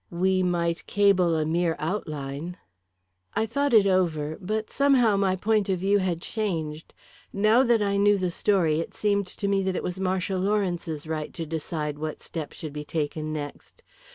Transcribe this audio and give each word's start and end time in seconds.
"We 0.09 0.41
might 0.41 0.87
cable 0.87 1.35
a 1.35 1.45
mere 1.45 1.75
outline." 1.77 2.57
I 3.35 3.45
thought 3.45 3.71
it 3.71 3.85
over; 3.85 4.35
but 4.41 4.71
somehow 4.71 5.15
my 5.15 5.35
point 5.35 5.69
of 5.69 5.77
view 5.77 5.99
had 5.99 6.23
changed. 6.23 6.95
Now 7.31 7.61
that 7.61 7.83
I 7.83 7.97
knew 7.97 8.17
the 8.17 8.31
story, 8.31 8.79
it 8.79 8.95
seemed 8.95 9.27
to 9.27 9.47
me 9.47 9.61
that 9.61 9.75
it 9.75 9.83
was 9.83 9.99
Marcia 9.99 10.37
Lawrence's 10.39 11.05
right 11.05 11.31
to 11.35 11.45
decide 11.45 11.99
what 11.99 12.19
step 12.23 12.51
should 12.51 12.73
be 12.73 12.83
taken 12.83 13.31
next. 13.31 13.83